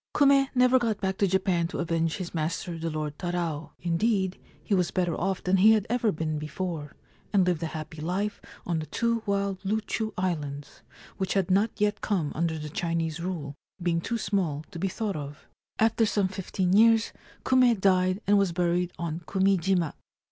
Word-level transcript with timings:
Kume 0.15 0.47
never 0.55 0.79
got 0.79 0.99
back 0.99 1.19
to 1.19 1.27
Japan 1.27 1.67
to 1.67 1.77
avenge 1.77 2.17
his 2.17 2.33
master 2.33 2.75
the 2.75 2.89
Lord 2.89 3.19
Tarao. 3.19 3.73
Indeed, 3.83 4.39
he 4.63 4.73
was 4.73 4.89
better 4.89 5.13
off 5.15 5.43
than 5.43 5.57
he 5.57 5.73
had 5.73 5.85
ever 5.91 6.11
been 6.11 6.39
before, 6.39 6.95
and 7.31 7.45
lived 7.45 7.61
a 7.61 7.67
happy 7.67 8.01
life 8.01 8.41
on 8.65 8.79
the 8.79 8.87
two 8.87 9.21
wild 9.27 9.63
Loochoo 9.63 10.09
islands, 10.17 10.81
which 11.17 11.35
had 11.35 11.51
not 11.51 11.69
yet 11.77 12.01
come 12.01 12.31
under 12.33 12.57
the 12.57 12.67
Chinese 12.69 13.19
rule, 13.19 13.53
being 13.79 14.01
too 14.01 14.17
small 14.17 14.65
to 14.71 14.79
be 14.79 14.87
thought 14.87 15.15
of. 15.15 15.47
176 15.77 15.77
The 15.77 15.81
King 15.83 15.85
of 15.85 15.85
Torijima 15.85 15.85
After 15.91 16.05
some 16.07 16.27
fifteen 16.29 16.73
years 16.73 17.13
Kume 17.45 17.79
died 17.79 18.21
and 18.25 18.39
was 18.39 18.51
buried 18.53 18.91
on 18.97 19.19
Kumijima. 19.27 19.93